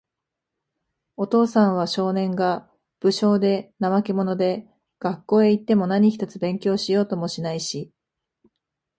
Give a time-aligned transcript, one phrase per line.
[1.15, 2.67] お父さんは、少年が、
[3.03, 7.91] 無精で、怠け者で、学校へいっても何一つ勉強しようともしないし、